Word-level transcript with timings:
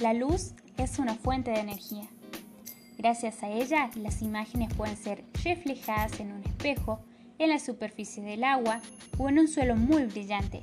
La 0.00 0.14
luz 0.14 0.54
es 0.78 0.98
una 0.98 1.14
fuente 1.14 1.50
de 1.50 1.60
energía. 1.60 2.08
Gracias 2.96 3.42
a 3.42 3.50
ella, 3.50 3.90
las 3.96 4.22
imágenes 4.22 4.72
pueden 4.72 4.96
ser 4.96 5.26
reflejadas 5.44 6.20
en 6.20 6.32
un 6.32 6.42
espejo, 6.42 7.00
en 7.38 7.50
la 7.50 7.58
superficie 7.58 8.22
del 8.22 8.44
agua 8.44 8.80
o 9.18 9.28
en 9.28 9.38
un 9.38 9.46
suelo 9.46 9.76
muy 9.76 10.04
brillante. 10.04 10.62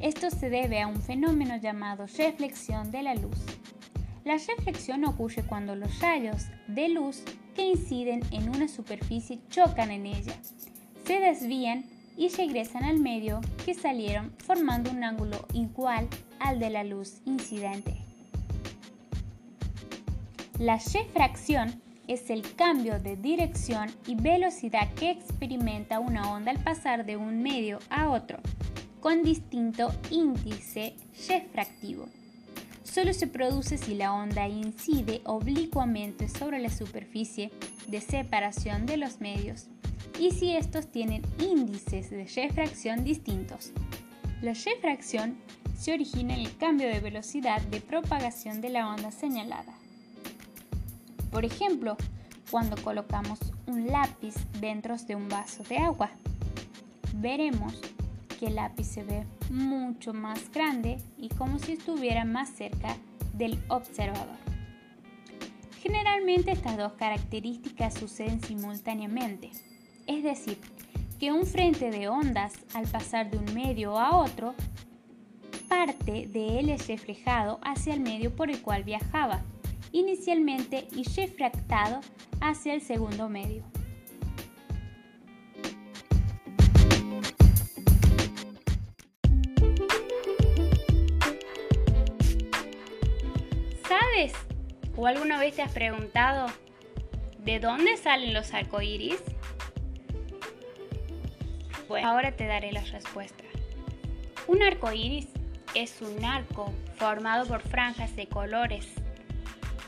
Esto 0.00 0.30
se 0.30 0.50
debe 0.50 0.80
a 0.80 0.88
un 0.88 1.00
fenómeno 1.00 1.58
llamado 1.58 2.06
reflexión 2.18 2.90
de 2.90 3.04
la 3.04 3.14
luz. 3.14 3.38
La 4.24 4.36
reflexión 4.36 5.04
ocurre 5.04 5.44
cuando 5.44 5.76
los 5.76 6.00
rayos 6.00 6.46
de 6.66 6.88
luz 6.88 7.22
que 7.54 7.68
inciden 7.68 8.20
en 8.32 8.48
una 8.48 8.66
superficie 8.66 9.38
chocan 9.48 9.92
en 9.92 10.06
ella, 10.06 10.34
se 11.06 11.20
desvían 11.20 11.84
y 12.16 12.28
regresan 12.30 12.82
al 12.82 12.98
medio 12.98 13.40
que 13.64 13.74
salieron 13.74 14.32
formando 14.38 14.90
un 14.90 15.04
ángulo 15.04 15.46
igual 15.52 16.08
al 16.40 16.58
de 16.58 16.70
la 16.70 16.82
luz 16.82 17.22
incidente. 17.26 17.99
La 20.60 20.76
refracción 20.76 21.80
es 22.06 22.28
el 22.28 22.54
cambio 22.54 23.00
de 23.00 23.16
dirección 23.16 23.88
y 24.06 24.14
velocidad 24.14 24.92
que 24.92 25.10
experimenta 25.10 26.00
una 26.00 26.30
onda 26.30 26.50
al 26.50 26.62
pasar 26.62 27.06
de 27.06 27.16
un 27.16 27.42
medio 27.42 27.78
a 27.88 28.10
otro, 28.10 28.40
con 29.00 29.22
distinto 29.22 29.90
índice 30.10 30.96
refractivo. 31.30 32.10
Solo 32.84 33.14
se 33.14 33.26
produce 33.26 33.78
si 33.78 33.94
la 33.94 34.12
onda 34.12 34.48
incide 34.48 35.22
oblicuamente 35.24 36.28
sobre 36.28 36.58
la 36.58 36.68
superficie 36.68 37.50
de 37.88 38.02
separación 38.02 38.84
de 38.84 38.98
los 38.98 39.22
medios 39.22 39.64
y 40.18 40.32
si 40.32 40.54
estos 40.54 40.88
tienen 40.92 41.22
índices 41.38 42.10
de 42.10 42.26
refracción 42.26 43.02
distintos. 43.02 43.72
La 44.42 44.52
refracción 44.52 45.38
se 45.74 45.94
origina 45.94 46.34
en 46.34 46.40
el 46.40 46.54
cambio 46.58 46.88
de 46.88 47.00
velocidad 47.00 47.62
de 47.62 47.80
propagación 47.80 48.60
de 48.60 48.68
la 48.68 48.90
onda 48.90 49.10
señalada. 49.10 49.72
Por 51.30 51.44
ejemplo, 51.44 51.96
cuando 52.50 52.76
colocamos 52.82 53.38
un 53.66 53.86
lápiz 53.86 54.34
dentro 54.60 54.96
de 54.96 55.14
un 55.14 55.28
vaso 55.28 55.62
de 55.64 55.78
agua, 55.78 56.10
veremos 57.14 57.80
que 58.38 58.46
el 58.46 58.56
lápiz 58.56 58.84
se 58.84 59.04
ve 59.04 59.26
mucho 59.50 60.12
más 60.12 60.50
grande 60.50 60.98
y 61.16 61.28
como 61.28 61.58
si 61.58 61.72
estuviera 61.72 62.24
más 62.24 62.50
cerca 62.50 62.96
del 63.34 63.62
observador. 63.68 64.38
Generalmente 65.80 66.50
estas 66.50 66.76
dos 66.76 66.92
características 66.94 67.94
suceden 67.94 68.42
simultáneamente, 68.42 69.50
es 70.06 70.22
decir, 70.22 70.58
que 71.18 71.32
un 71.32 71.46
frente 71.46 71.90
de 71.90 72.08
ondas 72.08 72.54
al 72.74 72.86
pasar 72.86 73.30
de 73.30 73.38
un 73.38 73.54
medio 73.54 73.98
a 73.98 74.16
otro, 74.16 74.54
parte 75.68 76.26
de 76.26 76.58
él 76.58 76.70
es 76.70 76.88
reflejado 76.88 77.60
hacia 77.62 77.94
el 77.94 78.00
medio 78.00 78.34
por 78.34 78.50
el 78.50 78.60
cual 78.60 78.82
viajaba 78.82 79.42
inicialmente 79.92 80.86
y 80.92 81.04
refractado 81.04 82.00
hacia 82.40 82.74
el 82.74 82.80
segundo 82.80 83.28
medio. 83.28 83.64
¿Sabes 93.88 94.32
o 94.96 95.06
alguna 95.06 95.38
vez 95.38 95.56
te 95.56 95.62
has 95.62 95.72
preguntado 95.72 96.46
de 97.38 97.58
dónde 97.58 97.96
salen 97.96 98.34
los 98.34 98.52
arcoíris? 98.54 99.20
Pues 101.88 102.04
ahora 102.04 102.32
te 102.32 102.46
daré 102.46 102.70
la 102.70 102.84
respuesta. 102.84 103.44
Un 104.46 104.62
arcoíris 104.62 105.28
es 105.74 106.00
un 106.02 106.24
arco 106.24 106.72
formado 106.96 107.46
por 107.46 107.62
franjas 107.62 108.14
de 108.14 108.26
colores 108.26 108.99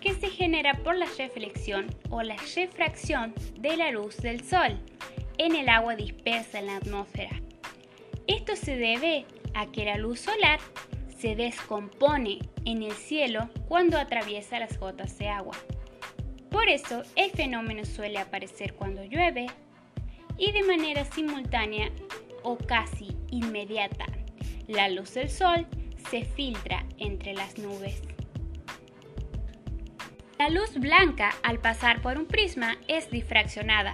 que 0.03 0.15
se 0.15 0.29
genera 0.29 0.75
por 0.83 0.97
la 0.97 1.07
reflexión 1.17 1.87
o 2.11 2.23
la 2.23 2.37
refracción 2.37 3.33
de 3.59 3.77
la 3.77 3.93
luz 3.93 4.17
del 4.17 4.43
sol 4.43 4.81
en 5.39 5.55
el 5.55 5.69
agua 5.69 5.95
dispersa 5.95 6.59
en 6.59 6.67
la 6.67 6.77
atmósfera. 6.77 7.41
Esto 8.27 8.57
se 8.57 8.77
debe 8.77 9.25
a 9.55 9.71
que 9.71 9.85
la 9.85 9.97
luz 9.97 10.21
solar 10.21 10.59
se 11.17 11.37
descompone 11.37 12.41
en 12.65 12.83
el 12.83 12.93
cielo 12.93 13.49
cuando 13.69 13.97
atraviesa 13.97 14.59
las 14.59 14.79
gotas 14.79 15.19
de 15.19 15.29
agua. 15.29 15.57
Por 16.51 16.69
eso 16.69 17.03
el 17.15 17.31
fenómeno 17.31 17.85
suele 17.85 18.19
aparecer 18.19 18.75
cuando 18.75 19.05
llueve 19.05 19.47
y 20.37 20.51
de 20.51 20.65
manera 20.65 21.05
simultánea 21.05 21.91
o 22.43 22.57
casi 22.57 23.17
inmediata. 23.31 24.07
La 24.67 24.89
luz 24.89 25.15
del 25.15 25.31
sol 25.31 25.67
se 26.11 26.25
filtra 26.25 26.85
entre 26.99 27.35
las 27.35 27.57
nubes. 27.59 28.03
La 30.43 30.51
luz 30.51 30.75
blanca 30.75 31.31
al 31.45 31.61
pasar 31.61 32.03
por 32.03 32.19
un 32.19 32.27
prisma 32.27 32.77
es 32.89 33.09
difraccionada, 33.13 33.93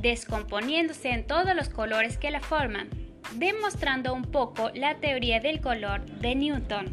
descomponiéndose 0.00 1.10
en 1.10 1.24
todos 1.24 1.54
los 1.54 1.68
colores 1.68 2.18
que 2.18 2.32
la 2.32 2.40
forman, 2.40 2.90
demostrando 3.34 4.12
un 4.12 4.22
poco 4.22 4.72
la 4.74 4.96
teoría 4.96 5.38
del 5.38 5.60
color 5.60 6.04
de 6.04 6.34
Newton. 6.34 6.86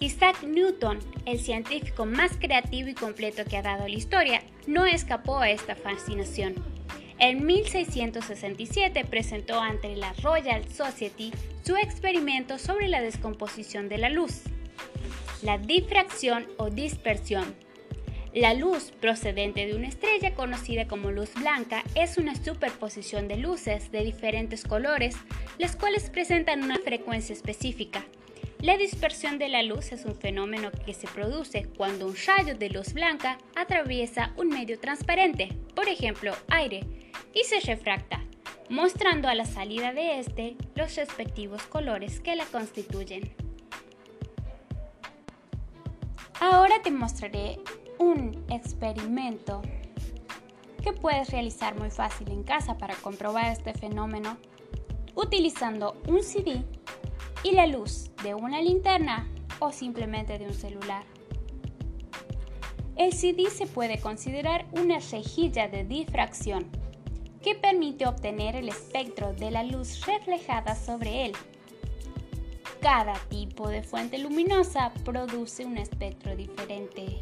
Isaac 0.00 0.42
Newton, 0.42 0.98
el 1.26 1.38
científico 1.38 2.04
más 2.04 2.36
creativo 2.36 2.88
y 2.88 2.94
completo 2.94 3.44
que 3.44 3.56
ha 3.56 3.62
dado 3.62 3.86
la 3.86 3.94
historia, 3.94 4.42
no 4.66 4.84
escapó 4.84 5.38
a 5.38 5.48
esta 5.48 5.76
fascinación. 5.76 6.56
En 7.20 7.46
1667 7.46 9.04
presentó 9.04 9.60
ante 9.60 9.94
la 9.94 10.12
Royal 10.14 10.68
Society 10.68 11.32
su 11.62 11.76
experimento 11.76 12.58
sobre 12.58 12.88
la 12.88 13.00
descomposición 13.00 13.88
de 13.88 13.98
la 13.98 14.08
luz 14.08 14.42
la 15.42 15.58
difracción 15.58 16.46
o 16.56 16.70
dispersión. 16.70 17.54
La 18.34 18.54
luz 18.54 18.92
procedente 19.00 19.66
de 19.66 19.74
una 19.74 19.88
estrella 19.88 20.34
conocida 20.34 20.86
como 20.86 21.10
luz 21.10 21.32
blanca 21.34 21.82
es 21.94 22.18
una 22.18 22.34
superposición 22.34 23.26
de 23.26 23.38
luces 23.38 23.90
de 23.90 24.04
diferentes 24.04 24.64
colores, 24.64 25.16
las 25.58 25.76
cuales 25.76 26.10
presentan 26.10 26.62
una 26.62 26.78
frecuencia 26.78 27.32
específica. 27.32 28.04
La 28.60 28.76
dispersión 28.76 29.38
de 29.38 29.48
la 29.48 29.62
luz 29.62 29.92
es 29.92 30.04
un 30.04 30.14
fenómeno 30.14 30.70
que 30.84 30.92
se 30.92 31.06
produce 31.06 31.68
cuando 31.76 32.06
un 32.06 32.16
rayo 32.26 32.54
de 32.56 32.68
luz 32.70 32.92
blanca 32.92 33.38
atraviesa 33.54 34.32
un 34.36 34.48
medio 34.48 34.78
transparente, 34.78 35.48
por 35.74 35.88
ejemplo 35.88 36.34
aire, 36.48 36.80
y 37.32 37.44
se 37.44 37.60
refracta, 37.60 38.24
mostrando 38.68 39.28
a 39.28 39.34
la 39.34 39.46
salida 39.46 39.92
de 39.92 40.18
este 40.18 40.56
los 40.74 40.96
respectivos 40.96 41.62
colores 41.62 42.20
que 42.20 42.36
la 42.36 42.44
constituyen. 42.46 43.47
Ahora 46.40 46.80
te 46.82 46.92
mostraré 46.92 47.58
un 47.98 48.44
experimento 48.48 49.60
que 50.84 50.92
puedes 50.92 51.30
realizar 51.30 51.76
muy 51.76 51.90
fácil 51.90 52.30
en 52.30 52.44
casa 52.44 52.78
para 52.78 52.94
comprobar 52.94 53.50
este 53.50 53.74
fenómeno 53.74 54.36
utilizando 55.16 56.00
un 56.06 56.22
CD 56.22 56.62
y 57.42 57.50
la 57.52 57.66
luz 57.66 58.12
de 58.22 58.34
una 58.34 58.62
linterna 58.62 59.28
o 59.58 59.72
simplemente 59.72 60.38
de 60.38 60.46
un 60.46 60.54
celular. 60.54 61.02
El 62.94 63.12
CD 63.12 63.50
se 63.50 63.66
puede 63.66 63.98
considerar 63.98 64.64
una 64.80 65.00
rejilla 65.00 65.66
de 65.66 65.82
difracción 65.82 66.70
que 67.42 67.56
permite 67.56 68.06
obtener 68.06 68.54
el 68.54 68.68
espectro 68.68 69.32
de 69.32 69.50
la 69.50 69.64
luz 69.64 70.06
reflejada 70.06 70.76
sobre 70.76 71.26
él 71.26 71.32
cada 72.80 73.14
tipo 73.28 73.68
de 73.68 73.82
fuente 73.82 74.18
luminosa 74.18 74.92
produce 75.04 75.64
un 75.64 75.78
espectro 75.78 76.36
diferente 76.36 77.20